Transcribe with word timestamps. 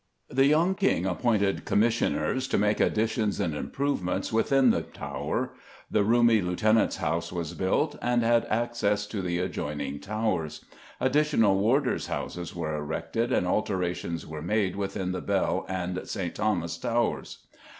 The 0.31 0.47
young 0.47 0.73
King 0.73 1.05
appointed 1.05 1.63
Commissioners 1.63 2.47
to 2.47 2.57
make 2.57 2.79
additions 2.79 3.39
and 3.39 3.53
improvements 3.53 4.33
within 4.33 4.71
the 4.71 4.81
Tower. 4.81 5.51
The 5.91 6.03
roomy 6.03 6.41
Lieutenant's 6.41 6.95
House 6.95 7.31
was 7.31 7.53
built, 7.53 7.99
and 8.01 8.23
had 8.23 8.45
access 8.49 9.05
to 9.05 9.21
the 9.21 9.37
adjoining 9.37 9.99
towers; 9.99 10.65
additional 10.99 11.59
warders' 11.59 12.07
houses 12.07 12.55
were 12.55 12.75
erected 12.75 13.31
and 13.31 13.45
alterations 13.45 14.25
were 14.25 14.41
made 14.41 14.75
within 14.75 15.11
the 15.11 15.21
Bell 15.21 15.67
and 15.69 15.99
St. 16.09 16.33
Thomas's 16.33 16.79
Towers. 16.79 17.45